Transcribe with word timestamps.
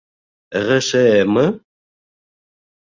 —ҒШЭ-мы? 0.69 1.45